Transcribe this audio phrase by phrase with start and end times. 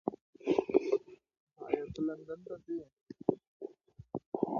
[1.67, 2.77] ایا ته لندن ته ځې؟